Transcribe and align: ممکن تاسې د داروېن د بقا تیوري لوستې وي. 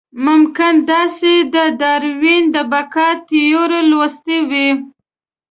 ممکن 0.25 0.73
تاسې 0.89 1.31
د 1.55 1.55
داروېن 1.81 2.43
د 2.55 2.57
بقا 2.71 3.09
تیوري 3.27 3.81
لوستې 3.91 4.37
وي. 4.49 4.69